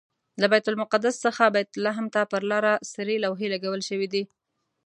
[0.41, 4.23] له بیت المقدس څخه بیت لحم ته پر لاره سرې لوحې لګول شوي دي.